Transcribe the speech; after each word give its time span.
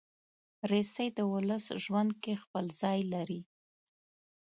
رسۍ 0.71 1.07
د 1.17 1.19
ولس 1.33 1.65
ژوند 1.83 2.11
کې 2.23 2.33
خپل 2.43 2.65
ځای 2.81 2.99
لري. 3.13 3.41